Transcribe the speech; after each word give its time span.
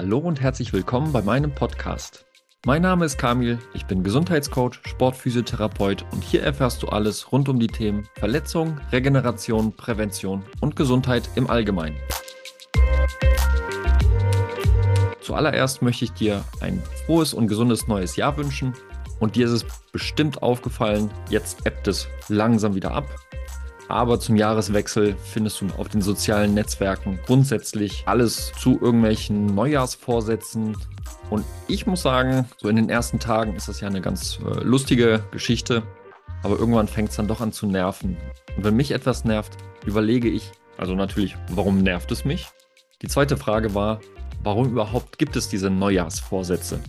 Hallo 0.00 0.18
und 0.18 0.40
herzlich 0.40 0.72
willkommen 0.72 1.10
bei 1.10 1.22
meinem 1.22 1.52
Podcast. 1.52 2.24
Mein 2.64 2.82
Name 2.82 3.04
ist 3.04 3.18
Kamil, 3.18 3.58
ich 3.74 3.84
bin 3.84 4.04
Gesundheitscoach, 4.04 4.78
Sportphysiotherapeut 4.84 6.04
und 6.12 6.22
hier 6.22 6.44
erfährst 6.44 6.84
du 6.84 6.86
alles 6.86 7.32
rund 7.32 7.48
um 7.48 7.58
die 7.58 7.66
Themen 7.66 8.08
Verletzung, 8.14 8.80
Regeneration, 8.92 9.72
Prävention 9.72 10.44
und 10.60 10.76
Gesundheit 10.76 11.28
im 11.34 11.50
Allgemeinen. 11.50 11.96
Zuallererst 15.20 15.82
möchte 15.82 16.04
ich 16.04 16.12
dir 16.12 16.44
ein 16.60 16.80
frohes 17.04 17.34
und 17.34 17.48
gesundes 17.48 17.88
neues 17.88 18.14
Jahr 18.14 18.36
wünschen 18.36 18.74
und 19.18 19.34
dir 19.34 19.46
ist 19.46 19.52
es 19.52 19.66
bestimmt 19.90 20.44
aufgefallen, 20.44 21.10
jetzt 21.28 21.66
ebbt 21.66 21.88
es 21.88 22.06
langsam 22.28 22.76
wieder 22.76 22.92
ab. 22.92 23.06
Aber 23.88 24.20
zum 24.20 24.36
Jahreswechsel 24.36 25.16
findest 25.16 25.60
du 25.60 25.66
auf 25.78 25.88
den 25.88 26.02
sozialen 26.02 26.54
Netzwerken 26.54 27.18
grundsätzlich 27.24 28.04
alles 28.06 28.52
zu 28.58 28.78
irgendwelchen 28.80 29.46
Neujahrsvorsätzen. 29.46 30.76
Und 31.30 31.44
ich 31.68 31.86
muss 31.86 32.02
sagen, 32.02 32.46
so 32.58 32.68
in 32.68 32.76
den 32.76 32.90
ersten 32.90 33.18
Tagen 33.18 33.54
ist 33.56 33.68
das 33.68 33.80
ja 33.80 33.88
eine 33.88 34.02
ganz 34.02 34.38
äh, 34.44 34.62
lustige 34.62 35.24
Geschichte. 35.30 35.82
Aber 36.42 36.58
irgendwann 36.58 36.86
fängt 36.86 37.10
es 37.10 37.16
dann 37.16 37.28
doch 37.28 37.40
an 37.40 37.52
zu 37.52 37.66
nerven. 37.66 38.16
Und 38.56 38.64
wenn 38.64 38.76
mich 38.76 38.92
etwas 38.92 39.24
nervt, 39.24 39.56
überlege 39.86 40.28
ich, 40.28 40.52
also 40.76 40.94
natürlich, 40.94 41.36
warum 41.50 41.82
nervt 41.82 42.12
es 42.12 42.24
mich? 42.24 42.46
Die 43.02 43.08
zweite 43.08 43.36
Frage 43.36 43.74
war, 43.74 44.00
warum 44.44 44.70
überhaupt 44.70 45.18
gibt 45.18 45.34
es 45.34 45.48
diese 45.48 45.70
Neujahrsvorsätze? 45.70 46.80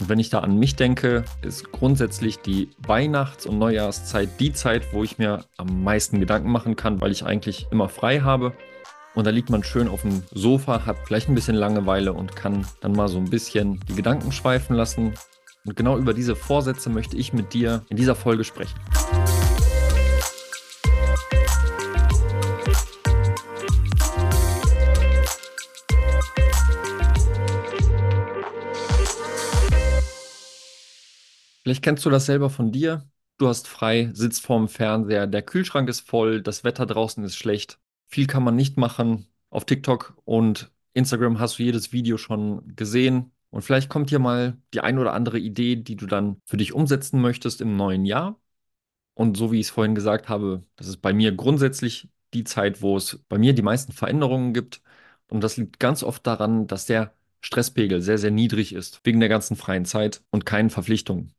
Und 0.00 0.08
wenn 0.08 0.18
ich 0.18 0.30
da 0.30 0.38
an 0.40 0.56
mich 0.56 0.76
denke, 0.76 1.24
ist 1.42 1.72
grundsätzlich 1.72 2.38
die 2.38 2.70
Weihnachts- 2.78 3.46
und 3.46 3.58
Neujahrszeit 3.58 4.28
die 4.40 4.52
Zeit, 4.52 4.92
wo 4.92 5.04
ich 5.04 5.18
mir 5.18 5.44
am 5.58 5.84
meisten 5.84 6.20
Gedanken 6.20 6.50
machen 6.50 6.74
kann, 6.74 7.00
weil 7.02 7.12
ich 7.12 7.24
eigentlich 7.24 7.66
immer 7.70 7.88
frei 7.88 8.20
habe. 8.20 8.54
Und 9.14 9.26
da 9.26 9.30
liegt 9.30 9.50
man 9.50 9.62
schön 9.62 9.88
auf 9.88 10.02
dem 10.02 10.22
Sofa, 10.32 10.86
hat 10.86 10.96
vielleicht 11.04 11.28
ein 11.28 11.34
bisschen 11.34 11.56
Langeweile 11.56 12.12
und 12.14 12.34
kann 12.34 12.66
dann 12.80 12.92
mal 12.92 13.08
so 13.08 13.18
ein 13.18 13.28
bisschen 13.28 13.80
die 13.88 13.94
Gedanken 13.94 14.32
schweifen 14.32 14.74
lassen. 14.74 15.12
Und 15.66 15.76
genau 15.76 15.98
über 15.98 16.14
diese 16.14 16.34
Vorsätze 16.34 16.88
möchte 16.88 17.16
ich 17.16 17.32
mit 17.34 17.52
dir 17.52 17.84
in 17.90 17.96
dieser 17.96 18.14
Folge 18.14 18.44
sprechen. 18.44 18.80
Vielleicht 31.70 31.84
kennst 31.84 32.04
du 32.04 32.10
das 32.10 32.26
selber 32.26 32.50
von 32.50 32.72
dir. 32.72 33.08
Du 33.38 33.46
hast 33.46 33.68
frei, 33.68 34.10
sitzt 34.12 34.44
vorm 34.44 34.66
Fernseher, 34.66 35.28
der 35.28 35.42
Kühlschrank 35.42 35.88
ist 35.88 36.00
voll, 36.00 36.42
das 36.42 36.64
Wetter 36.64 36.84
draußen 36.84 37.22
ist 37.22 37.36
schlecht. 37.36 37.78
Viel 38.08 38.26
kann 38.26 38.42
man 38.42 38.56
nicht 38.56 38.76
machen. 38.76 39.28
Auf 39.50 39.66
TikTok 39.66 40.16
und 40.24 40.72
Instagram 40.94 41.38
hast 41.38 41.60
du 41.60 41.62
jedes 41.62 41.92
Video 41.92 42.18
schon 42.18 42.74
gesehen. 42.74 43.30
Und 43.50 43.62
vielleicht 43.62 43.88
kommt 43.88 44.10
dir 44.10 44.18
mal 44.18 44.56
die 44.74 44.80
ein 44.80 44.98
oder 44.98 45.12
andere 45.12 45.38
Idee, 45.38 45.76
die 45.76 45.94
du 45.94 46.06
dann 46.06 46.38
für 46.44 46.56
dich 46.56 46.72
umsetzen 46.72 47.20
möchtest 47.20 47.60
im 47.60 47.76
neuen 47.76 48.04
Jahr. 48.04 48.40
Und 49.14 49.36
so 49.36 49.52
wie 49.52 49.60
ich 49.60 49.66
es 49.66 49.70
vorhin 49.70 49.94
gesagt 49.94 50.28
habe, 50.28 50.64
das 50.74 50.88
ist 50.88 50.96
bei 50.96 51.12
mir 51.12 51.30
grundsätzlich 51.30 52.08
die 52.34 52.42
Zeit, 52.42 52.82
wo 52.82 52.96
es 52.96 53.20
bei 53.28 53.38
mir 53.38 53.54
die 53.54 53.62
meisten 53.62 53.92
Veränderungen 53.92 54.54
gibt. 54.54 54.82
Und 55.28 55.44
das 55.44 55.56
liegt 55.56 55.78
ganz 55.78 56.02
oft 56.02 56.26
daran, 56.26 56.66
dass 56.66 56.86
der 56.86 57.14
Stresspegel 57.42 58.02
sehr, 58.02 58.18
sehr 58.18 58.32
niedrig 58.32 58.74
ist, 58.74 59.00
wegen 59.04 59.20
der 59.20 59.28
ganzen 59.28 59.54
freien 59.54 59.84
Zeit 59.84 60.24
und 60.32 60.44
keinen 60.44 60.70
Verpflichtungen. 60.70 61.32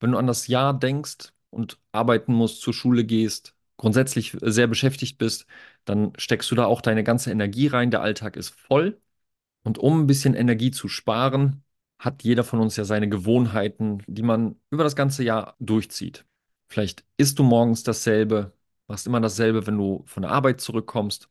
Wenn 0.00 0.12
du 0.12 0.18
an 0.18 0.26
das 0.26 0.46
Jahr 0.46 0.78
denkst 0.78 1.32
und 1.50 1.78
arbeiten 1.92 2.32
musst, 2.34 2.62
zur 2.62 2.74
Schule 2.74 3.04
gehst, 3.04 3.54
grundsätzlich 3.76 4.36
sehr 4.40 4.66
beschäftigt 4.66 5.18
bist, 5.18 5.46
dann 5.84 6.12
steckst 6.18 6.50
du 6.50 6.54
da 6.54 6.66
auch 6.66 6.80
deine 6.80 7.04
ganze 7.04 7.30
Energie 7.30 7.68
rein. 7.68 7.90
Der 7.90 8.02
Alltag 8.02 8.36
ist 8.36 8.50
voll. 8.50 9.00
Und 9.64 9.78
um 9.78 10.02
ein 10.02 10.06
bisschen 10.06 10.34
Energie 10.34 10.70
zu 10.70 10.88
sparen, 10.88 11.64
hat 11.98 12.22
jeder 12.24 12.44
von 12.44 12.60
uns 12.60 12.76
ja 12.76 12.84
seine 12.84 13.08
Gewohnheiten, 13.08 14.02
die 14.06 14.22
man 14.22 14.56
über 14.70 14.84
das 14.84 14.96
ganze 14.96 15.24
Jahr 15.24 15.56
durchzieht. 15.60 16.24
Vielleicht 16.68 17.04
isst 17.16 17.38
du 17.38 17.42
morgens 17.44 17.82
dasselbe, 17.82 18.52
machst 18.88 19.06
immer 19.06 19.20
dasselbe, 19.20 19.66
wenn 19.66 19.78
du 19.78 20.04
von 20.06 20.22
der 20.22 20.32
Arbeit 20.32 20.60
zurückkommst. 20.60 21.28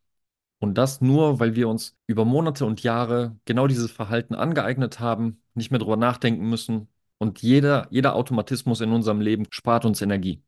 Und 0.59 0.77
das 0.77 1.01
nur, 1.01 1.39
weil 1.39 1.55
wir 1.55 1.69
uns 1.69 1.95
über 2.07 2.25
Monate 2.25 2.65
und 2.65 2.83
Jahre 2.83 3.37
genau 3.45 3.67
dieses 3.67 3.91
Verhalten 3.91 4.35
angeeignet 4.35 4.99
haben, 4.99 5.41
nicht 5.53 5.71
mehr 5.71 5.79
drüber 5.79 5.97
nachdenken 5.97 6.49
müssen, 6.49 6.87
und 7.19 7.41
jeder, 7.41 7.87
jeder 7.89 8.15
Automatismus 8.15 8.81
in 8.81 8.91
unserem 8.91 9.21
Leben 9.21 9.45
spart 9.49 9.85
uns 9.85 10.01
Energie. 10.01 10.41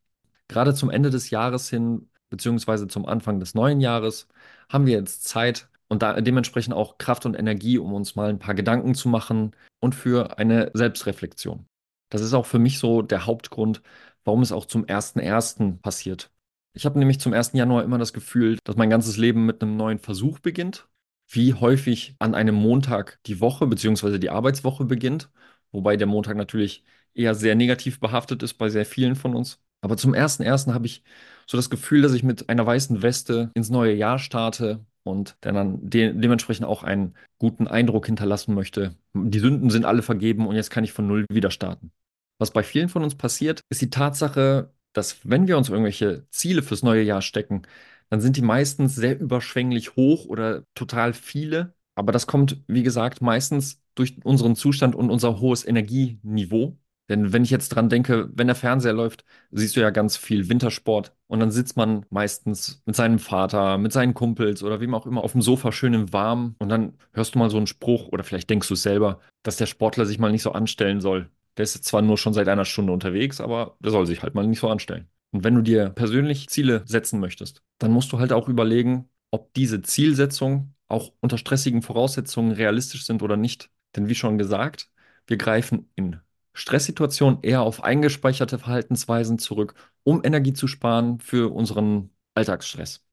Gerade 0.48 0.74
zum 0.74 0.90
Ende 0.90 1.10
des 1.10 1.30
Jahres 1.30 1.70
hin, 1.70 2.10
beziehungsweise 2.30 2.88
zum 2.88 3.06
Anfang 3.06 3.40
des 3.40 3.54
neuen 3.54 3.82
Jahres, 3.82 4.28
haben 4.70 4.86
wir 4.86 4.94
jetzt 4.94 5.24
Zeit 5.24 5.70
und 5.88 6.04
da 6.04 6.20
dementsprechend 6.22 6.74
auch 6.74 6.98
Kraft 6.98 7.26
und 7.26 7.36
Energie, 7.36 7.78
um 7.78 7.94
uns 7.94 8.16
mal 8.16 8.30
ein 8.30 8.40
paar 8.40 8.56
Gedanken 8.56 8.96
zu 8.96 9.10
machen 9.10 9.56
und 9.80 9.96
für 9.96 10.38
eine 10.38 10.72
Selbstreflexion. 10.74 11.66
Das 12.10 12.22
ist 12.22 12.34
auch 12.34 12.46
für 12.46 12.60
mich 12.60 12.80
so 12.80 13.02
der 13.02 13.26
Hauptgrund, 13.26 13.82
warum 14.24 14.42
es 14.42 14.52
auch 14.52 14.66
zum 14.66 14.86
1.1. 14.86 15.82
passiert. 15.82 16.32
Ich 16.74 16.86
habe 16.86 17.00
nämlich 17.00 17.20
zum 17.20 17.34
1. 17.34 17.52
Januar 17.54 17.84
immer 17.84 17.98
das 17.98 18.14
Gefühl, 18.14 18.58
dass 18.64 18.76
mein 18.76 18.90
ganzes 18.90 19.18
Leben 19.18 19.46
mit 19.46 19.62
einem 19.62 19.76
neuen 19.76 20.00
Versuch 20.00 20.40
beginnt. 20.40 20.88
Wie 21.32 21.54
häufig 21.54 22.16
an 22.20 22.34
einem 22.34 22.56
Montag 22.56 23.20
die 23.26 23.40
Woche 23.40 23.68
bzw. 23.68 24.18
die 24.18 24.30
Arbeitswoche 24.30 24.86
beginnt 24.86 25.30
wobei 25.72 25.98
der 25.98 26.08
Montag 26.08 26.38
natürlich 26.38 26.84
eher 27.14 27.36
sehr 27.36 27.56
negativ 27.56 28.00
behaftet 28.00 28.44
ist 28.44 28.56
bei 28.56 28.70
sehr 28.70 28.86
vielen 28.86 29.16
von 29.16 29.36
uns. 29.36 29.60
Aber 29.82 29.98
zum 29.98 30.14
ersten 30.14 30.44
ersten 30.44 30.74
habe 30.74 30.86
ich 30.86 31.04
so 31.48 31.58
das 31.58 31.70
Gefühl, 31.70 32.02
dass 32.02 32.14
ich 32.14 32.24
mit 32.24 32.50
einer 32.50 32.66
weißen 32.66 33.02
Weste 33.02 33.52
ins 33.56 33.70
neue 33.70 33.94
Jahr 33.94 34.20
starte 34.20 34.86
und 35.04 35.38
dann 35.42 35.90
de 35.90 36.14
dementsprechend 36.14 36.66
auch 36.66 36.84
einen 36.84 37.16
guten 37.38 37.68
Eindruck 37.68 38.06
hinterlassen 38.06 38.54
möchte. 38.54 38.96
Die 39.14 39.40
Sünden 39.40 39.70
sind 39.70 39.86
alle 39.86 40.02
vergeben 40.02 40.48
und 40.48 40.56
jetzt 40.56 40.70
kann 40.70 40.84
ich 40.84 40.92
von 40.94 41.08
Null 41.08 41.26
wieder 41.32 41.52
starten. 41.52 41.92
Was 42.38 42.52
bei 42.52 42.64
vielen 42.64 42.90
von 42.90 43.04
uns 43.04 43.16
passiert, 43.16 43.62
ist 43.70 43.82
die 43.82 43.90
Tatsache, 43.90 44.72
dass 44.94 45.30
wenn 45.30 45.48
wir 45.48 45.58
uns 45.58 45.70
irgendwelche 45.70 46.28
Ziele 46.30 46.64
fürs 46.64 46.84
neue 46.84 47.04
Jahr 47.04 47.22
stecken, 47.22 47.64
dann 48.10 48.22
sind 48.22 48.38
die 48.38 48.42
meistens 48.42 48.96
sehr 48.96 49.20
überschwänglich 49.20 49.96
hoch 49.96 50.26
oder 50.26 50.64
total 50.74 51.14
viele. 51.14 51.74
Aber 52.00 52.14
das 52.14 52.28
kommt, 52.28 52.64
wie 52.68 52.84
gesagt, 52.84 53.22
meistens 53.22 53.82
durch 53.94 54.16
unseren 54.24 54.56
Zustand 54.56 54.96
und 54.96 55.10
unser 55.10 55.42
hohes 55.42 55.68
Energieniveau. 55.68 56.78
Denn 57.10 57.34
wenn 57.34 57.44
ich 57.44 57.50
jetzt 57.50 57.70
dran 57.76 57.90
denke, 57.90 58.30
wenn 58.34 58.48
der 58.48 58.56
Fernseher 58.56 58.94
läuft, 58.94 59.26
siehst 59.52 59.76
du 59.76 59.82
ja 59.82 59.90
ganz 59.90 60.16
viel 60.16 60.48
Wintersport 60.48 61.14
und 61.28 61.42
dann 61.42 61.52
sitzt 61.52 61.76
man 61.76 62.06
meistens 62.10 62.82
mit 62.86 62.96
seinem 62.96 63.20
Vater, 63.20 63.78
mit 63.78 63.92
seinen 63.92 64.14
Kumpels 64.14 64.64
oder 64.64 64.80
wem 64.80 64.94
auch 64.94 65.08
immer 65.08 65.26
auf 65.26 65.34
dem 65.34 65.42
Sofa 65.42 65.74
schön 65.74 65.94
im 65.94 66.14
Warm 66.14 66.56
und 66.60 66.70
dann 66.70 66.94
hörst 67.12 67.36
du 67.36 67.40
mal 67.40 67.50
so 67.50 67.58
einen 67.58 67.68
Spruch 67.68 68.08
oder 68.08 68.24
vielleicht 68.24 68.50
denkst 68.50 68.70
du 68.70 68.76
es 68.76 68.84
selber, 68.84 69.20
dass 69.44 69.58
der 69.58 69.66
Sportler 69.66 70.06
sich 70.06 70.20
mal 70.20 70.32
nicht 70.32 70.44
so 70.44 70.54
anstellen 70.54 71.02
soll. 71.02 71.30
Der 71.58 71.64
ist 71.64 71.84
zwar 71.84 72.02
nur 72.02 72.18
schon 72.18 72.34
seit 72.34 72.48
einer 72.48 72.64
Stunde 72.64 72.94
unterwegs, 72.94 73.42
aber 73.42 73.76
der 73.82 73.92
soll 73.92 74.06
sich 74.06 74.24
halt 74.24 74.36
mal 74.36 74.48
nicht 74.48 74.62
so 74.62 74.70
anstellen. 74.70 75.10
Und 75.32 75.44
wenn 75.44 75.56
du 75.56 75.64
dir 75.64 75.90
persönlich 75.90 76.48
Ziele 76.48 76.82
setzen 76.86 77.20
möchtest, 77.20 77.62
dann 77.78 77.92
musst 77.92 78.14
du 78.14 78.20
halt 78.20 78.32
auch 78.32 78.48
überlegen, 78.48 79.10
ob 79.32 79.54
diese 79.54 79.82
Zielsetzung 79.82 80.74
auch 80.90 81.14
unter 81.22 81.38
stressigen 81.38 81.82
Voraussetzungen 81.82 82.52
realistisch 82.52 83.06
sind 83.06 83.22
oder 83.24 83.38
nicht. 83.38 83.70
Denn 83.96 84.10
wie 84.10 84.16
schon 84.16 84.38
gesagt, 84.38 84.90
wir 85.28 85.38
greifen 85.38 85.90
in 85.96 86.20
Stresssituationen 86.54 87.40
eher 87.42 87.62
auf 87.62 87.84
eingespeicherte 87.84 88.60
Verhaltensweisen 88.60 89.40
zurück, 89.40 89.76
um 90.04 90.24
Energie 90.24 90.54
zu 90.54 90.68
sparen 90.68 91.20
für 91.20 91.54
unseren 91.54 92.10
Alltagsstress. 92.36 93.06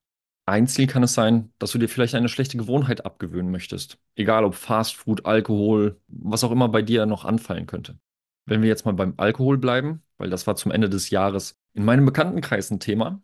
Ein 0.47 0.69
Ziel 0.69 0.87
kann 0.87 1.03
es 1.03 1.15
sein, 1.15 1.53
dass 1.59 1.73
du 1.73 1.79
dir 1.79 1.89
vielleicht 1.89 2.15
eine 2.15 2.29
schlechte 2.29 2.57
Gewohnheit 2.57 3.05
abgewöhnen 3.05 3.51
möchtest. 3.51 3.99
Egal 4.15 4.45
ob 4.45 4.55
Fast 4.55 4.95
Food, 4.95 5.27
Alkohol, 5.27 6.01
was 6.07 6.45
auch 6.45 6.53
immer 6.53 6.69
bei 6.69 6.83
dir 6.83 7.05
noch 7.05 7.25
anfallen 7.25 7.67
könnte. 7.67 7.99
Wenn 8.47 8.63
wir 8.63 8.69
jetzt 8.69 8.85
mal 8.87 8.95
beim 8.95 9.15
Alkohol 9.17 9.59
bleiben, 9.59 10.03
weil 10.19 10.31
das 10.31 10.47
war 10.47 10.55
zum 10.55 10.71
Ende 10.71 10.89
des 10.89 11.11
Jahres 11.11 11.57
in 11.75 11.85
meinem 11.85 12.07
Bekanntenkreis 12.07 12.71
ein 12.71 12.79
Thema, 12.79 13.21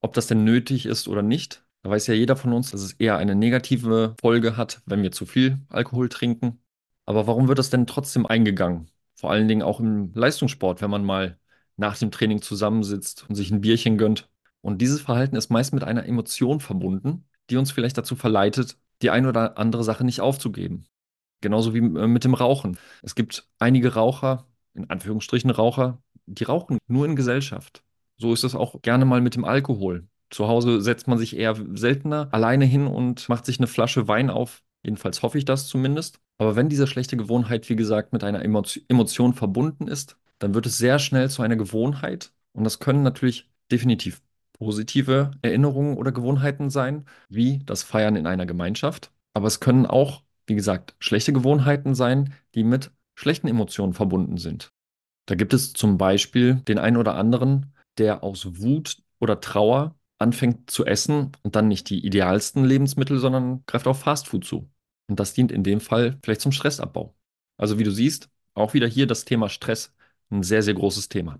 ob 0.00 0.14
das 0.14 0.26
denn 0.26 0.44
nötig 0.44 0.86
ist 0.86 1.08
oder 1.08 1.22
nicht, 1.22 1.62
da 1.82 1.90
weiß 1.90 2.06
ja 2.06 2.14
jeder 2.14 2.36
von 2.36 2.52
uns, 2.52 2.70
dass 2.70 2.82
es 2.82 2.92
eher 2.94 3.16
eine 3.16 3.34
negative 3.34 4.14
Folge 4.20 4.56
hat, 4.56 4.82
wenn 4.86 5.02
wir 5.02 5.12
zu 5.12 5.26
viel 5.26 5.58
Alkohol 5.68 6.08
trinken. 6.08 6.60
Aber 7.06 7.26
warum 7.26 7.48
wird 7.48 7.58
das 7.58 7.70
denn 7.70 7.86
trotzdem 7.86 8.26
eingegangen? 8.26 8.90
Vor 9.14 9.30
allen 9.30 9.48
Dingen 9.48 9.62
auch 9.62 9.80
im 9.80 10.12
Leistungssport, 10.14 10.80
wenn 10.80 10.90
man 10.90 11.04
mal 11.04 11.38
nach 11.76 11.98
dem 11.98 12.10
Training 12.10 12.42
zusammensitzt 12.42 13.26
und 13.28 13.34
sich 13.34 13.50
ein 13.50 13.60
Bierchen 13.60 13.98
gönnt. 13.98 14.30
Und 14.60 14.80
dieses 14.80 15.00
Verhalten 15.00 15.36
ist 15.36 15.50
meist 15.50 15.74
mit 15.74 15.84
einer 15.84 16.06
Emotion 16.06 16.60
verbunden, 16.60 17.24
die 17.50 17.56
uns 17.56 17.72
vielleicht 17.72 17.98
dazu 17.98 18.14
verleitet, 18.14 18.78
die 19.02 19.10
ein 19.10 19.26
oder 19.26 19.58
andere 19.58 19.82
Sache 19.84 20.04
nicht 20.04 20.20
aufzugeben. 20.20 20.86
Genauso 21.40 21.74
wie 21.74 21.78
äh, 21.78 22.06
mit 22.06 22.24
dem 22.24 22.34
Rauchen. 22.34 22.78
Es 23.02 23.14
gibt 23.16 23.48
einige 23.58 23.94
Raucher, 23.94 24.46
in 24.74 24.88
Anführungsstrichen 24.88 25.50
Raucher, 25.50 26.00
die 26.26 26.44
rauchen 26.44 26.78
nur 26.86 27.06
in 27.06 27.16
Gesellschaft. 27.16 27.82
So 28.16 28.32
ist 28.32 28.44
es 28.44 28.54
auch 28.54 28.80
gerne 28.82 29.04
mal 29.04 29.20
mit 29.20 29.34
dem 29.34 29.44
Alkohol. 29.44 30.06
Zu 30.32 30.48
Hause 30.48 30.80
setzt 30.80 31.06
man 31.08 31.18
sich 31.18 31.36
eher 31.36 31.56
seltener 31.74 32.28
alleine 32.32 32.64
hin 32.64 32.86
und 32.86 33.28
macht 33.28 33.46
sich 33.46 33.58
eine 33.58 33.66
Flasche 33.66 34.08
Wein 34.08 34.30
auf. 34.30 34.62
Jedenfalls 34.82 35.22
hoffe 35.22 35.38
ich 35.38 35.44
das 35.44 35.68
zumindest. 35.68 36.18
Aber 36.38 36.56
wenn 36.56 36.68
diese 36.68 36.86
schlechte 36.86 37.16
Gewohnheit, 37.16 37.68
wie 37.68 37.76
gesagt, 37.76 38.12
mit 38.12 38.24
einer 38.24 38.42
Emotion 38.42 39.34
verbunden 39.34 39.86
ist, 39.86 40.16
dann 40.38 40.54
wird 40.54 40.66
es 40.66 40.78
sehr 40.78 40.98
schnell 40.98 41.30
zu 41.30 41.42
einer 41.42 41.56
Gewohnheit. 41.56 42.32
Und 42.52 42.64
das 42.64 42.80
können 42.80 43.02
natürlich 43.02 43.48
definitiv 43.70 44.22
positive 44.54 45.30
Erinnerungen 45.42 45.96
oder 45.96 46.10
Gewohnheiten 46.10 46.70
sein, 46.70 47.04
wie 47.28 47.60
das 47.64 47.82
Feiern 47.82 48.16
in 48.16 48.26
einer 48.26 48.46
Gemeinschaft. 48.46 49.12
Aber 49.34 49.46
es 49.46 49.60
können 49.60 49.86
auch 49.86 50.22
wie 50.46 50.54
gesagt, 50.54 50.94
schlechte 50.98 51.32
Gewohnheiten 51.32 51.94
sein, 51.94 52.34
die 52.54 52.64
mit 52.64 52.90
schlechten 53.14 53.48
Emotionen 53.48 53.92
verbunden 53.92 54.38
sind. 54.38 54.72
Da 55.26 55.34
gibt 55.34 55.54
es 55.54 55.72
zum 55.72 55.98
Beispiel 55.98 56.56
den 56.56 56.78
einen 56.78 56.96
oder 56.96 57.14
anderen, 57.14 57.72
der 57.98 58.24
aus 58.24 58.60
Wut 58.60 58.98
oder 59.20 59.40
Trauer 59.40 59.94
anfängt 60.22 60.70
zu 60.70 60.86
essen 60.86 61.32
und 61.42 61.56
dann 61.56 61.68
nicht 61.68 61.90
die 61.90 62.04
idealsten 62.04 62.64
Lebensmittel, 62.64 63.18
sondern 63.18 63.64
greift 63.66 63.86
auf 63.86 64.00
Fastfood 64.00 64.44
zu. 64.44 64.70
Und 65.08 65.20
das 65.20 65.34
dient 65.34 65.52
in 65.52 65.64
dem 65.64 65.80
Fall 65.80 66.18
vielleicht 66.24 66.40
zum 66.40 66.52
Stressabbau. 66.52 67.14
Also 67.58 67.78
wie 67.78 67.84
du 67.84 67.90
siehst, 67.90 68.30
auch 68.54 68.74
wieder 68.74 68.86
hier 68.86 69.06
das 69.06 69.24
Thema 69.24 69.48
Stress 69.48 69.94
ein 70.30 70.42
sehr, 70.42 70.62
sehr 70.62 70.74
großes 70.74 71.08
Thema. 71.08 71.38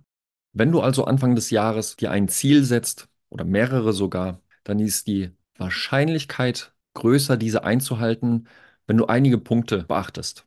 Wenn 0.53 0.73
du 0.73 0.81
also 0.81 1.05
Anfang 1.05 1.35
des 1.35 1.51
Jahres 1.51 1.97
dir 1.97 2.11
ein 2.11 2.29
Ziel 2.29 2.65
setzt 2.65 3.09
oder 3.31 3.45
mehrere 3.45 3.93
sogar, 3.93 4.41
dann 4.65 4.79
ist 4.79 5.07
die 5.07 5.31
Wahrscheinlichkeit 5.57 6.75
größer, 6.95 7.37
diese 7.37 7.65
einzuhalten, 7.65 8.49
wenn 8.87 8.99
du 8.99 9.07
einige 9.07 9.39
Punkte 9.39 9.85
beachtest. 9.85 10.47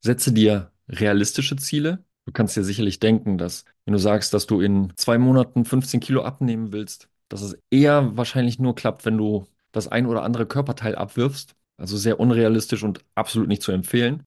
Setze 0.00 0.32
dir 0.32 0.72
realistische 0.88 1.56
Ziele. 1.56 2.04
Du 2.26 2.32
kannst 2.32 2.56
dir 2.56 2.64
sicherlich 2.64 2.98
denken, 2.98 3.38
dass 3.38 3.64
wenn 3.84 3.92
du 3.92 3.98
sagst, 3.98 4.34
dass 4.34 4.46
du 4.46 4.60
in 4.60 4.92
zwei 4.96 5.18
Monaten 5.18 5.64
15 5.64 6.00
Kilo 6.00 6.22
abnehmen 6.22 6.72
willst, 6.72 7.08
dass 7.34 7.42
es 7.42 7.58
eher 7.68 8.16
wahrscheinlich 8.16 8.60
nur 8.60 8.76
klappt, 8.76 9.04
wenn 9.04 9.18
du 9.18 9.48
das 9.72 9.88
ein 9.88 10.06
oder 10.06 10.22
andere 10.22 10.46
Körperteil 10.46 10.94
abwirfst. 10.94 11.56
Also 11.76 11.96
sehr 11.96 12.20
unrealistisch 12.20 12.84
und 12.84 13.04
absolut 13.16 13.48
nicht 13.48 13.60
zu 13.60 13.72
empfehlen. 13.72 14.22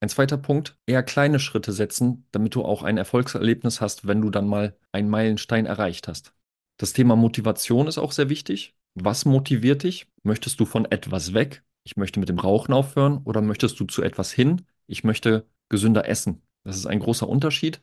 Ein 0.00 0.08
zweiter 0.08 0.38
Punkt, 0.38 0.76
eher 0.84 1.04
kleine 1.04 1.38
Schritte 1.38 1.70
setzen, 1.70 2.26
damit 2.32 2.56
du 2.56 2.64
auch 2.64 2.82
ein 2.82 2.98
Erfolgserlebnis 2.98 3.80
hast, 3.80 4.08
wenn 4.08 4.20
du 4.20 4.28
dann 4.28 4.48
mal 4.48 4.76
einen 4.90 5.08
Meilenstein 5.08 5.66
erreicht 5.66 6.08
hast. 6.08 6.34
Das 6.78 6.92
Thema 6.92 7.14
Motivation 7.14 7.86
ist 7.86 7.98
auch 7.98 8.10
sehr 8.10 8.28
wichtig. 8.28 8.74
Was 8.94 9.24
motiviert 9.24 9.84
dich? 9.84 10.08
Möchtest 10.24 10.58
du 10.58 10.64
von 10.64 10.86
etwas 10.86 11.34
weg? 11.34 11.62
Ich 11.84 11.96
möchte 11.96 12.18
mit 12.18 12.28
dem 12.28 12.40
Rauchen 12.40 12.74
aufhören 12.74 13.20
oder 13.22 13.40
möchtest 13.40 13.78
du 13.78 13.84
zu 13.84 14.02
etwas 14.02 14.32
hin? 14.32 14.62
Ich 14.88 15.04
möchte 15.04 15.46
gesünder 15.68 16.08
essen. 16.08 16.42
Das 16.64 16.74
ist 16.76 16.86
ein 16.86 16.98
großer 16.98 17.28
Unterschied. 17.28 17.80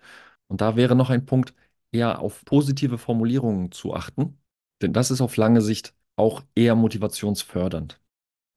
Und 0.49 0.59
da 0.59 0.75
wäre 0.75 0.97
noch 0.97 1.09
ein 1.11 1.25
Punkt, 1.25 1.53
eher 1.91 2.19
auf 2.19 2.43
positive 2.45 2.97
Formulierungen 2.97 3.71
zu 3.71 3.93
achten, 3.93 4.38
denn 4.81 4.93
das 4.93 5.11
ist 5.11 5.21
auf 5.21 5.37
lange 5.37 5.61
Sicht 5.61 5.93
auch 6.15 6.43
eher 6.55 6.75
motivationsfördernd. 6.75 7.99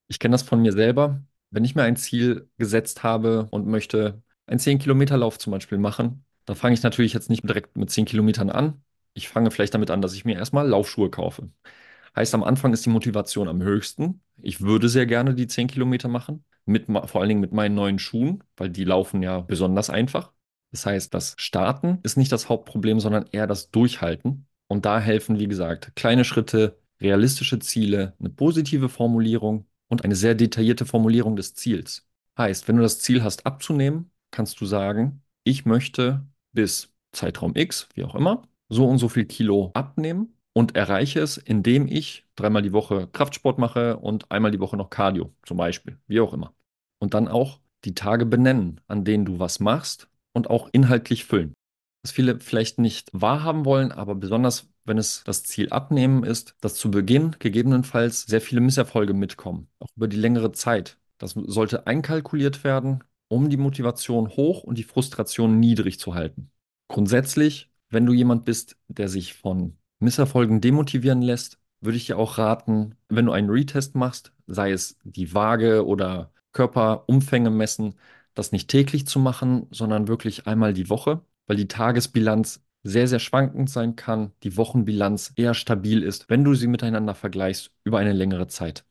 Ich 0.09 0.19
kenne 0.19 0.33
das 0.35 0.43
von 0.43 0.63
mir 0.63 0.73
selber. 0.73 1.23
Wenn 1.51 1.65
ich 1.65 1.75
mir 1.75 1.83
ein 1.85 1.97
Ziel 1.97 2.49
gesetzt 2.59 3.03
habe 3.03 3.49
und 3.51 3.67
möchte 3.67 4.23
einen 4.47 4.61
10-Kilometer-Lauf 4.61 5.39
zum 5.39 5.53
Beispiel 5.53 5.79
machen, 5.79 6.25
dann 6.45 6.57
fange 6.57 6.75
ich 6.75 6.83
natürlich 6.83 7.13
jetzt 7.13 7.31
nicht 7.31 7.45
direkt 7.49 7.77
mit 7.77 7.91
10 7.91 8.05
Kilometern 8.05 8.51
an. 8.51 8.83
Ich 9.15 9.29
fange 9.29 9.51
vielleicht 9.51 9.75
damit 9.75 9.91
an, 9.91 10.03
dass 10.03 10.15
ich 10.15 10.25
mir 10.25 10.37
erstmal 10.37 10.69
Laufschuhe 10.69 11.11
kaufe. 11.11 11.51
Heißt, 12.17 12.35
am 12.35 12.45
Anfang 12.45 12.73
ist 12.73 12.85
die 12.85 12.91
Motivation 12.91 13.49
am 13.49 13.63
höchsten. 13.63 14.23
Ich 14.43 14.61
würde 14.61 14.89
sehr 14.89 15.07
gerne 15.07 15.35
die 15.35 15.47
10 15.47 15.67
Kilometer 15.69 16.09
machen, 16.09 16.45
mit, 16.67 16.87
vor 16.87 17.21
allen 17.21 17.29
Dingen 17.29 17.41
mit 17.41 17.53
meinen 17.53 17.75
neuen 17.75 17.99
Schuhen, 17.99 18.45
weil 18.57 18.71
die 18.71 18.85
laufen 18.85 19.23
ja 19.23 19.41
besonders 19.41 19.91
einfach. 19.91 20.33
Das 20.73 20.87
heißt, 20.87 21.13
das 21.15 21.35
Starten 21.39 21.99
ist 22.03 22.17
nicht 22.17 22.33
das 22.33 22.49
Hauptproblem, 22.49 23.01
sondern 23.01 23.27
eher 23.33 23.47
das 23.47 23.71
Durchhalten. 23.71 24.47
Und 24.73 24.87
da 24.87 25.01
helfen, 25.01 25.39
wie 25.39 25.49
gesagt, 25.49 25.95
kleine 25.97 26.25
Schritte, 26.25 26.79
realistische 26.99 27.59
Ziele, 27.59 28.15
eine 28.19 28.31
positive 28.31 28.89
Formulierung 28.89 29.67
und 29.89 30.03
eine 30.03 30.15
sehr 30.15 30.35
detaillierte 30.35 30.87
Formulierung 30.87 31.37
des 31.37 31.55
Ziels. 31.55 32.09
Heißt, 32.39 32.67
wenn 32.69 32.77
du 32.77 32.83
das 32.83 32.99
Ziel 33.01 33.23
hast 33.23 33.45
abzunehmen, 33.45 34.11
kannst 34.31 34.63
du 34.63 34.65
sagen, 34.65 35.21
ich 35.45 35.67
möchte 35.67 36.27
bis 36.53 36.91
Zeitraum 37.13 37.55
X, 37.55 37.87
wie 37.93 38.03
auch 38.03 38.15
immer, 38.15 38.49
so 38.71 38.89
und 38.89 38.97
so 38.97 39.11
viel 39.11 39.27
Kilo 39.27 39.73
abnehmen 39.75 40.39
und 40.55 40.75
erreiche 40.75 41.21
es, 41.21 41.37
indem 41.37 41.87
ich 41.87 42.25
dreimal 42.35 42.63
die 42.63 42.73
Woche 42.73 43.11
Kraftsport 43.13 43.59
mache 43.59 43.99
und 43.99 44.31
einmal 44.33 44.53
die 44.53 44.61
Woche 44.61 44.79
noch 44.79 44.89
Cardio, 44.89 45.35
zum 45.43 45.59
Beispiel, 45.59 45.99
wie 46.07 46.21
auch 46.21 46.33
immer. 46.33 46.55
Und 46.99 47.13
dann 47.13 47.29
auch 47.29 47.61
die 47.85 47.95
Tage 47.95 48.25
benennen, 48.25 48.81
an 48.87 49.05
denen 49.05 49.27
du 49.27 49.39
was 49.39 49.61
machst 49.61 50.09
und 50.33 50.49
auch 50.49 50.71
inhaltlich 50.73 51.27
füllen. 51.27 51.53
Was 52.03 52.13
viele 52.13 52.41
vielleicht 52.41 52.79
nicht 52.79 53.11
wahrhaben 53.13 53.65
wollen, 53.65 53.93
aber 53.93 54.15
besonders 54.15 54.69
wenn 54.85 54.99
es 54.99 55.23
das 55.25 55.45
Ziel 55.45 55.71
abnehmen 55.71 56.25
ist, 56.25 56.57
dass 56.61 56.75
zu 56.75 56.91
Beginn 56.91 57.37
gegebenenfalls 57.39 58.23
sehr 58.23 58.41
viele 58.41 58.61
Misserfolge 58.61 59.15
mitkommen, 59.15 59.69
auch 59.79 59.89
über 59.97 60.09
die 60.09 60.17
längere 60.17 60.53
Zeit. 60.53 60.99
Das 61.19 61.33
sollte 61.33 61.87
einkalkuliert 61.87 62.65
werden, 62.65 63.05
um 63.29 63.49
die 63.49 63.57
Motivation 63.57 64.29
hoch 64.29 64.65
und 64.65 64.79
die 64.79 64.83
Frustration 64.83 65.61
niedrig 65.61 66.01
zu 66.01 66.15
halten. 66.15 66.51
Grundsätzlich, 66.89 67.71
wenn 67.91 68.07
du 68.07 68.13
jemand 68.13 68.45
bist, 68.45 68.77
der 68.89 69.09
sich 69.09 69.35
von 69.35 69.77
Misserfolgen 70.01 70.61
demotivieren 70.61 71.23
lässt, 71.23 71.59
würde 71.81 71.97
ich 71.97 72.07
dir 72.07 72.19
auch 72.19 72.39
raten, 72.39 72.97
wenn 73.09 73.27
du 73.27 73.33
einen 73.33 73.51
Retest 73.51 73.95
machst, 73.95 74.33
sei 74.47 74.73
es 74.73 74.99
die 75.05 75.35
Waage 75.35 75.87
oder 75.87 76.33
Körperumfänge 76.53 77.51
messen, 77.51 77.95
das 78.35 78.53
nicht 78.53 78.69
täglich 78.69 79.07
zu 79.07 79.19
machen, 79.19 79.67
sondern 79.71 80.09
wirklich 80.09 80.47
einmal 80.47 80.73
die 80.75 80.89
Woche, 80.89 81.23
weil 81.47 81.57
die 81.57 81.69
Tagesbilanz 81.69 82.65
sehr, 82.85 83.07
sehr 83.07 83.21
schwankend 83.21 83.71
sein 83.71 83.97
kann, 83.97 84.33
die 84.43 84.57
Wochenbilanz 84.57 85.33
eher 85.37 85.55
stabil 85.55 86.03
ist, 86.03 86.29
wenn 86.29 86.45
du 86.45 86.55
sie 86.55 86.67
miteinander 86.67 87.15
vergleichst 87.15 87.71
über 87.85 87.99
eine 87.99 88.13
längere 88.13 88.49
Zeit. 88.49 88.85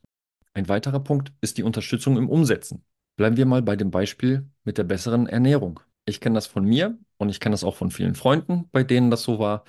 Ein 0.53 0.69
weiterer 0.69 0.99
Punkt 0.99 1.33
ist 1.41 1.57
die 1.57 1.63
Unterstützung 1.63 2.17
im 2.17 2.29
Umsetzen. 2.29 2.83
Bleiben 3.17 3.37
wir 3.37 3.45
mal 3.45 3.61
bei 3.61 3.75
dem 3.75 3.91
Beispiel 3.91 4.49
mit 4.63 4.77
der 4.77 4.83
besseren 4.83 5.27
Ernährung. 5.27 5.81
Ich 6.05 6.21
kenne 6.21 6.35
das 6.35 6.47
von 6.47 6.65
mir 6.65 6.97
und 7.17 7.29
ich 7.29 7.39
kenne 7.39 7.53
das 7.53 7.63
auch 7.63 7.75
von 7.75 7.91
vielen 7.91 8.15
Freunden, 8.15 8.69
bei 8.71 8.83
denen 8.83 9.11
das 9.11 9.23
so 9.23 9.39
war 9.39 9.63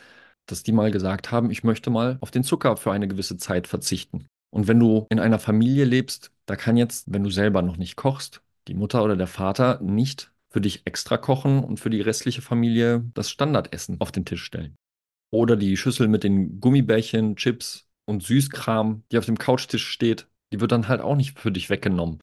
dass 0.46 0.62
die 0.62 0.72
mal 0.72 0.90
gesagt 0.90 1.30
haben, 1.30 1.50
ich 1.50 1.64
möchte 1.64 1.90
mal 1.90 2.18
auf 2.20 2.30
den 2.30 2.44
Zucker 2.44 2.76
für 2.76 2.92
eine 2.92 3.08
gewisse 3.08 3.36
Zeit 3.36 3.66
verzichten. 3.66 4.26
Und 4.50 4.68
wenn 4.68 4.78
du 4.78 5.06
in 5.10 5.20
einer 5.20 5.38
Familie 5.38 5.84
lebst, 5.84 6.30
da 6.46 6.56
kann 6.56 6.76
jetzt, 6.76 7.12
wenn 7.12 7.24
du 7.24 7.30
selber 7.30 7.62
noch 7.62 7.76
nicht 7.76 7.96
kochst, 7.96 8.42
die 8.68 8.74
Mutter 8.74 9.02
oder 9.02 9.16
der 9.16 9.26
Vater 9.26 9.80
nicht 9.82 10.31
für 10.52 10.60
dich 10.60 10.82
extra 10.84 11.16
kochen 11.16 11.64
und 11.64 11.80
für 11.80 11.90
die 11.90 12.02
restliche 12.02 12.42
Familie 12.42 13.04
das 13.14 13.30
Standardessen 13.30 13.96
auf 14.00 14.12
den 14.12 14.24
Tisch 14.24 14.44
stellen. 14.44 14.76
Oder 15.32 15.56
die 15.56 15.76
Schüssel 15.78 16.08
mit 16.08 16.24
den 16.24 16.60
Gummibärchen, 16.60 17.36
Chips 17.36 17.88
und 18.04 18.22
Süßkram, 18.22 19.02
die 19.10 19.18
auf 19.18 19.24
dem 19.24 19.38
Couchtisch 19.38 19.88
steht, 19.88 20.28
die 20.52 20.60
wird 20.60 20.72
dann 20.72 20.88
halt 20.88 21.00
auch 21.00 21.16
nicht 21.16 21.38
für 21.38 21.50
dich 21.50 21.70
weggenommen. 21.70 22.20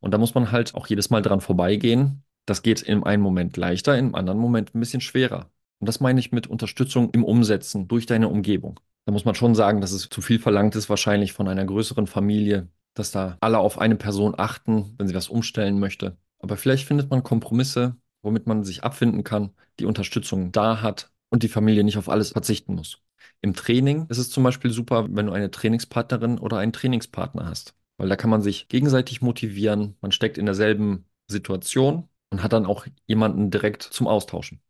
Und 0.00 0.12
da 0.12 0.18
muss 0.18 0.34
man 0.34 0.52
halt 0.52 0.74
auch 0.74 0.86
jedes 0.86 1.10
Mal 1.10 1.22
dran 1.22 1.40
vorbeigehen. 1.40 2.22
Das 2.46 2.62
geht 2.62 2.82
in 2.82 3.02
einem 3.02 3.22
Moment 3.22 3.56
leichter, 3.56 3.98
im 3.98 4.14
anderen 4.14 4.38
Moment 4.38 4.74
ein 4.74 4.80
bisschen 4.80 5.00
schwerer. 5.00 5.50
Und 5.80 5.88
das 5.88 5.98
meine 5.98 6.20
ich 6.20 6.30
mit 6.30 6.46
Unterstützung 6.46 7.10
im 7.10 7.24
Umsetzen 7.24 7.88
durch 7.88 8.06
deine 8.06 8.28
Umgebung. 8.28 8.78
Da 9.06 9.12
muss 9.12 9.24
man 9.24 9.34
schon 9.34 9.54
sagen, 9.54 9.80
dass 9.80 9.92
es 9.92 10.08
zu 10.08 10.20
viel 10.20 10.38
verlangt 10.38 10.76
ist, 10.76 10.88
wahrscheinlich 10.88 11.32
von 11.32 11.48
einer 11.48 11.64
größeren 11.64 12.06
Familie, 12.06 12.68
dass 12.94 13.10
da 13.10 13.36
alle 13.40 13.58
auf 13.58 13.78
eine 13.78 13.96
Person 13.96 14.34
achten, 14.36 14.94
wenn 14.96 15.08
sie 15.08 15.14
was 15.14 15.28
umstellen 15.28 15.80
möchte. 15.80 16.16
Aber 16.44 16.58
vielleicht 16.58 16.86
findet 16.86 17.08
man 17.10 17.22
Kompromisse, 17.22 17.96
womit 18.20 18.46
man 18.46 18.64
sich 18.64 18.84
abfinden 18.84 19.24
kann, 19.24 19.54
die 19.78 19.86
Unterstützung 19.86 20.52
da 20.52 20.82
hat 20.82 21.10
und 21.30 21.42
die 21.42 21.48
Familie 21.48 21.84
nicht 21.84 21.96
auf 21.96 22.10
alles 22.10 22.32
verzichten 22.32 22.74
muss. 22.74 22.98
Im 23.40 23.54
Training 23.54 24.04
ist 24.10 24.18
es 24.18 24.28
zum 24.28 24.44
Beispiel 24.44 24.70
super, 24.70 25.06
wenn 25.10 25.24
du 25.24 25.32
eine 25.32 25.50
Trainingspartnerin 25.50 26.38
oder 26.38 26.58
einen 26.58 26.74
Trainingspartner 26.74 27.46
hast, 27.46 27.74
weil 27.96 28.10
da 28.10 28.16
kann 28.16 28.28
man 28.28 28.42
sich 28.42 28.68
gegenseitig 28.68 29.22
motivieren, 29.22 29.96
man 30.02 30.12
steckt 30.12 30.36
in 30.36 30.44
derselben 30.44 31.06
Situation 31.28 32.10
und 32.28 32.42
hat 32.42 32.52
dann 32.52 32.66
auch 32.66 32.86
jemanden 33.06 33.50
direkt 33.50 33.82
zum 33.82 34.06
Austauschen. 34.06 34.60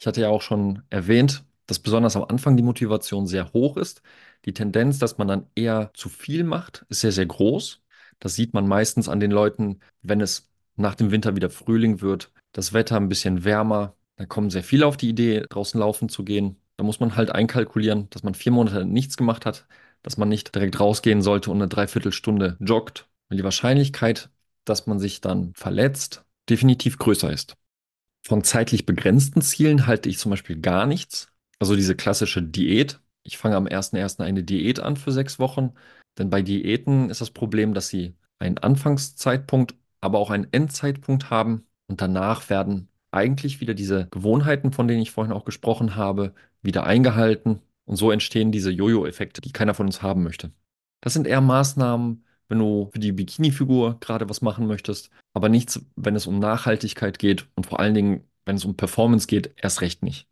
Ich 0.00 0.08
hatte 0.08 0.20
ja 0.20 0.30
auch 0.30 0.42
schon 0.42 0.82
erwähnt, 0.90 1.44
dass 1.66 1.78
besonders 1.78 2.16
am 2.16 2.24
Anfang 2.24 2.56
die 2.56 2.64
Motivation 2.64 3.28
sehr 3.28 3.52
hoch 3.52 3.76
ist. 3.76 4.02
Die 4.46 4.52
Tendenz, 4.52 4.98
dass 4.98 5.16
man 5.18 5.28
dann 5.28 5.46
eher 5.54 5.92
zu 5.94 6.08
viel 6.08 6.42
macht, 6.42 6.86
ist 6.88 7.02
sehr, 7.02 7.12
sehr 7.12 7.26
groß. 7.26 7.82
Das 8.18 8.34
sieht 8.34 8.52
man 8.52 8.66
meistens 8.66 9.08
an 9.08 9.20
den 9.20 9.30
Leuten, 9.30 9.78
wenn 10.02 10.20
es 10.20 10.49
nach 10.80 10.94
dem 10.94 11.10
Winter 11.10 11.36
wieder 11.36 11.50
Frühling 11.50 12.00
wird, 12.00 12.32
das 12.52 12.72
Wetter 12.72 12.96
ein 12.96 13.08
bisschen 13.08 13.44
wärmer, 13.44 13.96
da 14.16 14.26
kommen 14.26 14.50
sehr 14.50 14.64
viele 14.64 14.86
auf 14.86 14.96
die 14.96 15.08
Idee, 15.08 15.44
draußen 15.48 15.80
laufen 15.80 16.08
zu 16.08 16.24
gehen. 16.24 16.56
Da 16.76 16.84
muss 16.84 17.00
man 17.00 17.16
halt 17.16 17.30
einkalkulieren, 17.30 18.10
dass 18.10 18.22
man 18.22 18.34
vier 18.34 18.52
Monate 18.52 18.84
nichts 18.84 19.16
gemacht 19.16 19.46
hat, 19.46 19.66
dass 20.02 20.16
man 20.16 20.28
nicht 20.28 20.54
direkt 20.54 20.78
rausgehen 20.78 21.22
sollte 21.22 21.50
und 21.50 21.58
eine 21.58 21.68
Dreiviertelstunde 21.68 22.56
joggt, 22.60 23.08
weil 23.28 23.38
die 23.38 23.44
Wahrscheinlichkeit, 23.44 24.30
dass 24.64 24.86
man 24.86 24.98
sich 24.98 25.20
dann 25.20 25.52
verletzt, 25.54 26.24
definitiv 26.48 26.98
größer 26.98 27.32
ist. 27.32 27.54
Von 28.26 28.44
zeitlich 28.44 28.84
begrenzten 28.86 29.40
Zielen 29.40 29.86
halte 29.86 30.08
ich 30.08 30.18
zum 30.18 30.30
Beispiel 30.30 30.60
gar 30.60 30.86
nichts. 30.86 31.32
Also 31.58 31.74
diese 31.74 31.96
klassische 31.96 32.42
Diät. 32.42 33.00
Ich 33.22 33.38
fange 33.38 33.56
am 33.56 33.66
1.1. 33.66 34.22
eine 34.22 34.42
Diät 34.42 34.80
an 34.80 34.96
für 34.96 35.12
sechs 35.12 35.38
Wochen. 35.38 35.72
Denn 36.18 36.28
bei 36.28 36.42
Diäten 36.42 37.08
ist 37.08 37.20
das 37.20 37.30
Problem, 37.30 37.72
dass 37.72 37.88
sie 37.88 38.14
einen 38.38 38.58
Anfangszeitpunkt, 38.58 39.74
aber 40.00 40.18
auch 40.18 40.30
einen 40.30 40.48
Endzeitpunkt 40.52 41.30
haben. 41.30 41.66
Und 41.86 42.00
danach 42.00 42.48
werden 42.50 42.88
eigentlich 43.10 43.60
wieder 43.60 43.74
diese 43.74 44.08
Gewohnheiten, 44.10 44.72
von 44.72 44.88
denen 44.88 45.02
ich 45.02 45.10
vorhin 45.10 45.32
auch 45.32 45.44
gesprochen 45.44 45.96
habe, 45.96 46.34
wieder 46.62 46.84
eingehalten. 46.84 47.60
Und 47.84 47.96
so 47.96 48.10
entstehen 48.10 48.52
diese 48.52 48.70
Jojo-Effekte, 48.70 49.40
die 49.40 49.52
keiner 49.52 49.74
von 49.74 49.86
uns 49.86 50.02
haben 50.02 50.22
möchte. 50.22 50.52
Das 51.00 51.14
sind 51.14 51.26
eher 51.26 51.40
Maßnahmen, 51.40 52.24
wenn 52.48 52.58
du 52.58 52.90
für 52.92 52.98
die 52.98 53.12
Bikini-Figur 53.12 53.98
gerade 54.00 54.28
was 54.28 54.42
machen 54.42 54.66
möchtest, 54.66 55.10
aber 55.32 55.48
nichts, 55.48 55.80
wenn 55.96 56.16
es 56.16 56.26
um 56.26 56.38
Nachhaltigkeit 56.38 57.18
geht 57.18 57.46
und 57.54 57.66
vor 57.66 57.80
allen 57.80 57.94
Dingen, 57.94 58.24
wenn 58.44 58.56
es 58.56 58.64
um 58.64 58.76
Performance 58.76 59.26
geht, 59.26 59.54
erst 59.56 59.80
recht 59.80 60.02
nicht. 60.02 60.28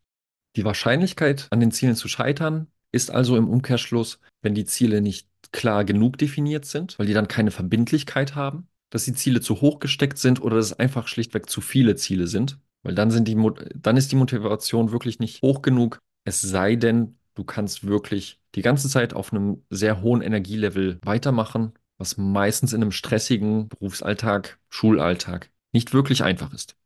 Die 0.57 0.65
Wahrscheinlichkeit, 0.65 1.47
an 1.51 1.61
den 1.61 1.71
Zielen 1.71 1.95
zu 1.95 2.09
scheitern, 2.09 2.67
ist 2.91 3.11
also 3.11 3.37
im 3.37 3.49
Umkehrschluss, 3.49 4.19
wenn 4.43 4.55
die 4.55 4.65
Ziele 4.65 5.01
nicht 5.01 5.29
klar 5.53 5.85
genug 5.85 6.19
definiert 6.19 6.65
sind, 6.65 6.99
weil 6.99 7.07
die 7.07 7.13
dann 7.15 7.29
keine 7.29 7.51
Verbindlichkeit 7.51 8.35
haben. 8.35 8.67
Dass 8.91 9.05
die 9.05 9.15
Ziele 9.15 9.41
zu 9.41 9.61
hoch 9.61 9.79
gesteckt 9.81 10.19
sind 10.19 10.41
oder 10.43 10.57
dass 10.57 10.67
es 10.67 10.79
einfach 10.79 11.09
schlichtweg 11.09 11.49
zu 11.49 11.61
viele 11.61 11.97
Ziele 11.97 12.27
sind. 12.27 12.59
Weil 12.83 12.95
dann 12.95 13.11
sind 13.11 13.29
die, 13.29 13.37
dann 13.75 13.97
ist 13.97 14.13
die 14.13 14.17
Motivation 14.17 14.93
wirklich 14.93 15.19
nicht 15.19 15.43
hoch 15.43 15.63
genug. 15.63 15.99
Es 16.25 16.41
sei 16.41 16.77
denn, 16.77 17.19
du 17.35 17.45
kannst 17.45 17.87
wirklich 17.87 18.41
die 18.55 18.63
ganze 18.63 18.89
Zeit 18.89 19.15
auf 19.15 19.33
einem 19.33 19.63
sehr 19.71 20.01
hohen 20.01 20.23
Energielevel 20.23 20.99
weitermachen, 21.03 21.73
was 21.99 22.17
meistens 22.17 22.73
in 22.73 22.83
einem 22.83 22.93
stressigen 22.93 23.69
Berufsalltag, 23.69 24.59
Schulalltag 24.69 25.51
nicht 25.73 25.93
wirklich 25.93 26.23
einfach 26.23 26.53
ist. 26.53 26.77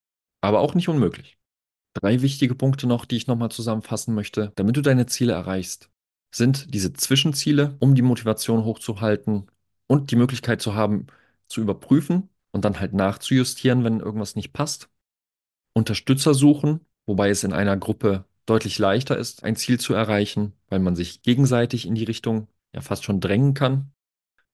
Aber 0.40 0.61
auch 0.61 0.75
nicht 0.75 0.88
unmöglich. 0.88 1.38
Drei 1.94 2.23
wichtige 2.23 2.54
Punkte 2.54 2.87
noch, 2.87 3.04
die 3.04 3.16
ich 3.16 3.26
nochmal 3.26 3.50
zusammenfassen 3.50 4.14
möchte, 4.14 4.52
damit 4.56 4.76
du 4.76 4.80
deine 4.80 5.06
Ziele 5.06 5.35
erreichst, 5.35 5.90
sind 6.35 6.73
diese 6.73 6.92
Zwischenziele, 6.94 7.76
um 7.80 7.94
die 7.94 8.02
Motivation 8.02 8.64
hochzuhalten 8.64 9.47
und 9.87 10.11
die 10.11 10.16
Möglichkeit 10.16 10.62
zu 10.62 10.75
haben, 10.75 11.06
zu 11.52 11.61
überprüfen 11.61 12.28
und 12.50 12.64
dann 12.64 12.80
halt 12.80 12.94
nachzujustieren, 12.94 13.85
wenn 13.85 14.00
irgendwas 14.00 14.37
nicht 14.37 14.52
passt. 14.52 14.88
Unterstützer 15.75 16.35
suchen, 16.35 16.80
wobei 17.06 17.30
es 17.30 17.44
in 17.44 17.52
einer 17.52 17.76
Gruppe 17.76 18.25
deutlich 18.47 18.78
leichter 18.78 19.16
ist, 19.16 19.44
ein 19.44 19.56
Ziel 19.56 19.78
zu 19.78 19.94
erreichen, 19.94 20.52
weil 20.68 20.80
man 20.80 20.97
sich 20.97 21.23
gegenseitig 21.23 21.87
in 21.87 21.94
die 21.94 22.04
Richtung 22.04 22.49
ja 22.75 22.80
fast 22.80 23.04
schon 23.04 23.21
drängen 23.21 23.54
kann. 23.54 23.92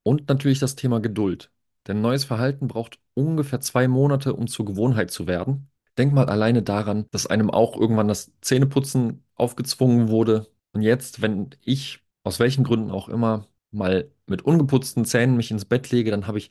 Und 0.03 0.29
natürlich 0.29 0.59
das 0.59 0.77
Thema 0.77 1.01
Geduld. 1.01 1.51
Denn 1.87 2.01
neues 2.01 2.25
Verhalten 2.25 2.69
braucht 2.69 2.99
ungefähr 3.15 3.61
zwei 3.61 3.89
Monate, 3.89 4.35
um 4.35 4.47
zur 4.47 4.67
Gewohnheit 4.67 5.11
zu 5.11 5.27
werden. 5.27 5.71
Denk 5.97 6.13
mal 6.13 6.27
alleine 6.27 6.63
daran, 6.63 7.07
dass 7.11 7.27
einem 7.27 7.51
auch 7.51 7.77
irgendwann 7.77 8.09
das 8.09 8.33
Zähneputzen 8.41 9.25
aufgezwungen 9.35 10.09
wurde. 10.09 10.47
Und 10.73 10.83
jetzt, 10.83 11.23
wenn 11.23 11.51
ich 11.63 12.01
aus 12.25 12.39
welchen 12.39 12.65
Gründen 12.65 12.91
auch 12.91 13.09
immer 13.09 13.49
mal 13.71 14.11
mit 14.27 14.43
ungeputzten 14.43 15.05
Zähnen 15.05 15.37
mich 15.37 15.51
ins 15.51 15.65
Bett 15.65 15.91
lege, 15.91 16.11
dann 16.11 16.27
habe 16.27 16.39
ich 16.39 16.51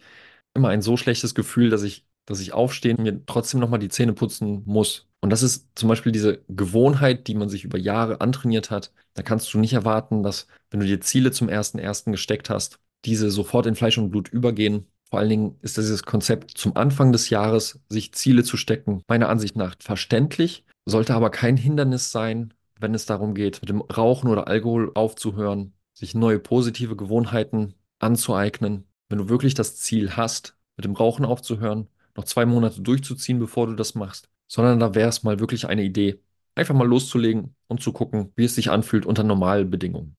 immer 0.58 0.70
ein 0.70 0.82
so 0.82 0.98
schlechtes 0.98 1.36
Gefühl, 1.36 1.70
dass 1.70 1.84
ich, 1.84 2.06
dass 2.26 2.40
ich 2.40 2.54
aufstehen 2.54 2.98
und 2.98 3.04
mir 3.04 3.26
trotzdem 3.26 3.60
nochmal 3.60 3.80
die 3.80 3.90
Zähne 3.90 4.14
putzen 4.14 4.64
muss. 4.66 5.08
Und 5.22 5.30
das 5.32 5.44
ist 5.44 5.68
zum 5.76 5.90
Beispiel 5.90 6.12
diese 6.12 6.44
Gewohnheit, 6.50 7.28
die 7.28 7.36
man 7.36 7.50
sich 7.50 7.64
über 7.64 7.78
Jahre 7.78 8.22
antrainiert 8.22 8.70
hat. 8.70 8.92
Da 9.14 9.24
kannst 9.24 9.54
du 9.54 9.60
nicht 9.60 9.74
erwarten, 9.74 10.24
dass, 10.24 10.48
wenn 10.70 10.80
du 10.80 10.86
dir 10.86 11.02
Ziele 11.02 11.32
zum 11.32 11.50
ersten 11.50 11.80
ersten 11.80 12.12
gesteckt 12.12 12.50
hast, 12.50 12.80
diese 13.06 13.32
sofort 13.32 13.66
in 13.66 13.76
Fleisch 13.76 13.98
und 13.98 14.10
Blut 14.10 14.30
übergehen. 14.30 14.88
Vor 15.10 15.20
allen 15.20 15.30
Dingen 15.30 15.56
ist 15.62 15.78
dieses 15.78 16.04
Konzept 16.04 16.58
zum 16.58 16.76
Anfang 16.76 17.12
des 17.12 17.30
Jahres, 17.30 17.80
sich 17.90 18.14
Ziele 18.14 18.44
zu 18.44 18.58
stecken, 18.58 19.02
meiner 19.08 19.30
Ansicht 19.30 19.56
nach 19.56 19.76
verständlich, 19.80 20.66
sollte 20.86 21.16
aber 21.16 21.30
kein 21.30 21.58
Hindernis 21.58 22.12
sein, 22.12 22.54
wenn 22.80 22.94
es 22.94 23.06
darum 23.06 23.34
geht, 23.34 23.62
mit 23.62 23.70
dem 23.70 23.82
Rauchen 23.82 24.30
oder 24.30 24.48
Alkohol 24.48 24.92
aufzuhören, 24.94 25.74
sich 25.94 26.14
neue 26.14 26.40
positive 26.40 26.96
Gewohnheiten 26.96 27.74
anzueignen. 28.00 28.87
Wenn 29.10 29.20
du 29.20 29.30
wirklich 29.30 29.54
das 29.54 29.78
Ziel 29.78 30.12
hast, 30.12 30.58
mit 30.76 30.86
dem 30.86 30.94
Rauchen 30.94 31.26
aufzuhören, 31.26 31.88
noch 32.16 32.26
zwei 32.26 32.46
Monate 32.46 32.82
durchzuziehen, 32.82 33.40
bevor 33.40 33.68
du 33.68 33.74
das 33.74 33.96
machst, 33.96 34.30
sondern 34.48 34.80
da 34.80 34.96
wäre 34.96 35.10
es 35.10 35.24
mal 35.24 35.40
wirklich 35.40 35.68
eine 35.68 35.84
Idee, 35.84 36.20
einfach 36.56 36.76
mal 36.76 36.88
loszulegen 36.88 37.56
und 37.68 37.82
zu 37.82 37.94
gucken, 37.94 38.32
wie 38.36 38.46
es 38.46 38.56
sich 38.56 38.70
anfühlt 38.70 39.06
unter 39.06 39.24
normalen 39.24 39.70
Bedingungen. 39.70 40.16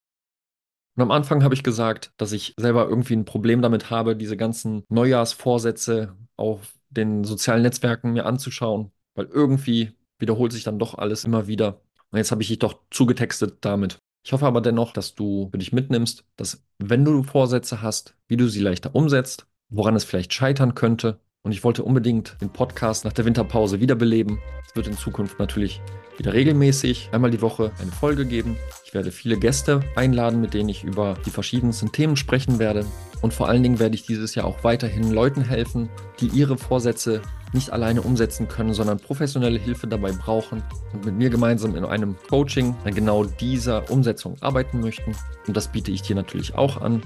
Und 0.97 1.03
am 1.03 1.11
Anfang 1.11 1.45
habe 1.45 1.55
ich 1.55 1.63
gesagt, 1.63 2.13
dass 2.17 2.33
ich 2.33 2.55
selber 2.57 2.89
irgendwie 2.89 3.15
ein 3.15 3.25
Problem 3.25 3.63
damit 3.63 3.91
habe, 3.91 4.17
diese 4.17 4.37
ganzen 4.37 4.83
Neujahrsvorsätze 4.89 6.17
auf 6.37 6.75
den 6.91 7.25
sozialen 7.25 7.63
Netzwerken 7.63 8.13
mir 8.13 8.27
anzuschauen, 8.27 8.91
weil 9.15 9.27
irgendwie 9.27 9.93
wiederholt 10.19 10.53
sich 10.53 10.65
dann 10.65 10.79
doch 10.79 10.95
alles 10.95 11.25
immer 11.25 11.47
wieder. 11.47 11.81
Und 12.11 12.19
jetzt 12.19 12.33
habe 12.33 12.43
ich 12.43 12.49
dich 12.49 12.59
doch 12.59 12.81
zugetextet 12.91 13.59
damit. 13.61 13.99
Ich 14.23 14.33
hoffe 14.33 14.47
aber 14.47 14.61
dennoch, 14.61 14.93
dass 14.93 15.15
du 15.15 15.49
für 15.51 15.59
dich 15.59 15.73
mitnimmst, 15.73 16.25
dass 16.37 16.63
wenn 16.79 17.05
du 17.05 17.23
Vorsätze 17.23 17.83
hast, 17.83 18.15
wie 18.27 18.37
du 18.37 18.49
sie 18.49 18.61
leichter 18.61 18.95
umsetzt, 18.95 19.47
woran 19.69 19.97
es 19.97 20.05
vielleicht 20.05 20.35
scheitern 20.35 20.75
könnte. 20.75 21.21
Und 21.43 21.53
ich 21.53 21.65
wollte 21.65 21.85
unbedingt 21.85 22.37
den 22.41 22.53
Podcast 22.53 23.05
nach 23.05 23.13
der 23.13 23.25
Winterpause 23.25 23.81
wiederbeleben. 23.81 24.39
Es 24.67 24.77
wird 24.77 24.89
in 24.89 24.97
Zukunft 24.97 25.39
natürlich 25.39 25.81
wieder 26.19 26.35
regelmäßig 26.35 27.11
einmal 27.13 27.31
die 27.31 27.41
Woche 27.41 27.71
eine 27.81 27.93
Folge 27.93 28.27
geben. 28.27 28.57
Ich 28.85 28.93
werde 28.93 29.13
viele 29.13 29.39
Gäste 29.39 29.81
einladen, 29.95 30.41
mit 30.41 30.53
denen 30.53 30.69
ich 30.69 30.83
über 30.83 31.17
die 31.25 31.31
verschiedensten 31.31 31.93
Themen 31.93 32.17
sprechen 32.17 32.59
werde. 32.59 32.85
Und 33.23 33.33
vor 33.33 33.49
allen 33.49 33.63
Dingen 33.63 33.79
werde 33.79 33.95
ich 33.95 34.05
dieses 34.05 34.35
Jahr 34.35 34.47
auch 34.47 34.65
weiterhin 34.65 35.11
Leuten 35.11 35.43
helfen, 35.43 35.89
die 36.21 36.27
ihre 36.27 36.59
Vorsätze 36.59 37.23
nicht 37.53 37.71
alleine 37.71 38.03
umsetzen 38.03 38.49
können, 38.49 38.75
sondern 38.75 38.99
professionelle 38.99 39.59
Hilfe 39.59 39.87
dabei 39.87 40.13
brauchen 40.13 40.63
und 40.93 41.05
mit 41.05 41.15
mir 41.15 41.31
gemeinsam 41.31 41.75
in 41.77 41.85
einem 41.85 42.17
Coaching 42.29 42.77
an 42.85 42.95
genau 42.95 43.25
dieser 43.25 43.91
Umsetzung 43.91 44.37
arbeiten 44.41 44.81
möchten. 44.81 45.15
Und 45.47 45.57
das 45.57 45.69
biete 45.69 45.91
ich 45.91 46.03
dir 46.03 46.17
natürlich 46.17 46.55
auch 46.55 46.81
an. 46.81 47.03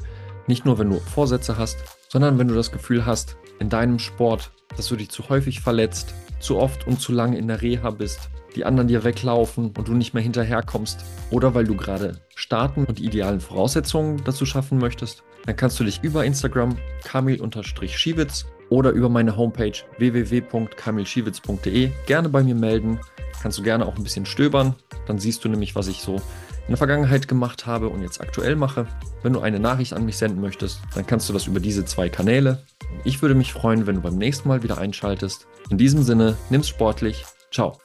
Nicht 0.47 0.65
nur, 0.65 0.79
wenn 0.79 0.91
du 0.91 0.99
Vorsätze 0.99 1.59
hast, 1.59 1.79
sondern 2.09 2.39
wenn 2.39 2.49
du 2.49 2.55
das 2.55 2.73
Gefühl 2.73 3.07
hast, 3.07 3.37
in 3.59 3.69
deinem 3.69 3.99
Sport, 3.99 4.51
dass 4.77 4.89
du 4.89 4.97
dich 4.97 5.11
zu 5.11 5.29
häufig 5.29 5.61
verletzt, 5.61 6.15
zu 6.41 6.59
oft 6.59 6.87
und 6.87 7.01
zu 7.01 7.13
lange 7.13 7.39
in 7.39 7.47
der 7.47 7.63
Reha 7.63 7.91
bist, 7.91 8.29
die 8.57 8.65
anderen 8.65 8.89
dir 8.89 9.05
weglaufen 9.05 9.73
und 9.77 9.89
du 9.89 9.95
nicht 9.95 10.15
mehr 10.15 10.23
hinterherkommst, 10.23 11.05
oder 11.31 11.55
weil 11.55 11.65
du 11.65 11.77
gerade 11.77 12.21
starten 12.35 12.85
und 12.85 12.99
die 12.99 13.07
idealen 13.07 13.41
Voraussetzungen 13.41 14.23
dazu 14.25 14.45
schaffen 14.45 14.79
möchtest, 14.79 15.23
dann 15.47 15.57
kannst 15.57 15.79
du 15.81 15.85
dich 15.85 16.03
über 16.03 16.25
Instagram 16.25 16.77
kamil-schiewitz 17.05 18.47
oder 18.73 18.91
über 18.91 19.11
meine 19.11 19.37
Homepage 19.37 19.75
www.kamilschiewitz.de 19.99 21.91
gerne 22.07 22.29
bei 22.31 22.43
mir 22.43 22.55
melden. 22.55 22.99
Kannst 23.43 23.59
du 23.59 23.63
gerne 23.63 23.85
auch 23.85 23.97
ein 23.97 24.03
bisschen 24.03 24.25
stöbern. 24.25 24.75
Dann 25.07 25.19
siehst 25.19 25.45
du 25.45 25.51
nämlich, 25.51 25.75
was 25.75 25.89
ich 25.89 26.01
so 26.01 26.17
in 26.17 26.69
der 26.69 26.79
Vergangenheit 26.79 27.29
gemacht 27.29 27.67
habe 27.67 27.91
und 27.91 28.01
jetzt 28.01 28.23
aktuell 28.23 28.57
mache. 28.57 28.87
Wenn 29.23 29.35
du 29.35 29.41
eine 29.41 29.61
Nachricht 29.61 29.93
an 29.93 30.07
mich 30.07 30.17
senden 30.17 30.41
möchtest, 30.41 30.81
dann 30.95 31.07
kannst 31.07 31.29
du 31.29 31.35
das 31.35 31.47
über 31.47 31.61
diese 31.61 31.85
zwei 31.85 32.09
Kanäle. 32.09 32.65
Ich 33.05 33.21
würde 33.21 33.35
mich 33.35 33.53
freuen, 33.53 33.87
wenn 33.87 33.97
du 33.97 34.01
beim 34.01 34.17
nächsten 34.17 34.49
Mal 34.49 34.63
wieder 34.63 34.79
einschaltest. 34.79 35.47
In 35.69 35.77
diesem 35.77 36.03
Sinne, 36.03 36.39
nimm's 36.49 36.69
sportlich. 36.69 37.27
Ciao. 37.51 37.79